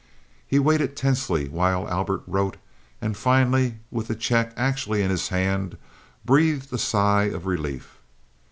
[0.47, 2.57] He waited tensely while Albert wrote,
[3.03, 5.77] and finally, with the check actually in his hand,
[6.25, 7.99] breathed a sigh of relief.